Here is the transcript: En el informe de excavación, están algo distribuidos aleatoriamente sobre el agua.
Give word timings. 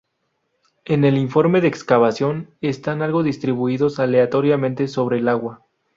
En 0.85 1.05
el 1.05 1.15
informe 1.15 1.61
de 1.61 1.67
excavación, 1.67 2.49
están 2.59 3.03
algo 3.03 3.21
distribuidos 3.21 3.99
aleatoriamente 3.99 4.87
sobre 4.87 5.19
el 5.19 5.27
agua. 5.27 5.61